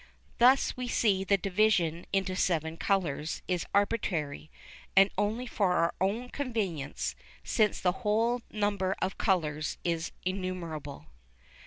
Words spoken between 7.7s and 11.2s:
the whole number of colours is innumerable.